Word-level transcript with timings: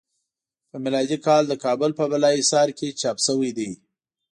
په 0.69 0.77
میلادی 0.83 1.17
کال 1.25 1.43
د 1.47 1.53
کابل 1.65 1.91
په 1.99 2.03
بالا 2.11 2.29
حصار 2.39 2.69
کې 2.77 2.97
چاپ 3.01 3.17
شوی 3.25 3.51
دی. 3.57 3.71